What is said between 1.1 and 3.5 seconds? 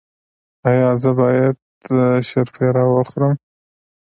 باید شیرپیره وخورم؟